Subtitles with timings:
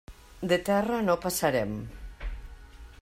[0.51, 1.77] De terra no passarem.